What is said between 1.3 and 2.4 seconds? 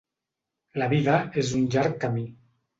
és un llarg camí.